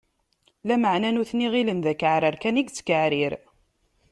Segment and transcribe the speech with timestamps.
[0.67, 3.33] Lameɛna, nutni ɣilen d akeɛrer kan i yettkeɛrir.